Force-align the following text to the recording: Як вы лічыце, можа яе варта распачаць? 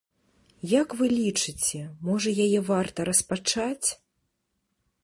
Як 0.71 0.95
вы 1.01 1.09
лічыце, 1.19 1.83
можа 2.09 2.35
яе 2.47 2.59
варта 2.71 2.99
распачаць? 3.13 3.87